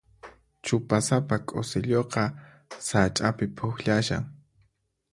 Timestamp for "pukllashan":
3.57-4.23